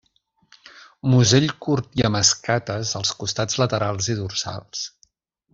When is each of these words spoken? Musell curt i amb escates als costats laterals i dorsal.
Musell 1.11 1.51
curt 1.65 2.01
i 2.01 2.07
amb 2.09 2.19
escates 2.21 2.95
als 3.01 3.15
costats 3.23 3.63
laterals 3.63 4.13
i 4.15 4.21
dorsal. 4.23 4.67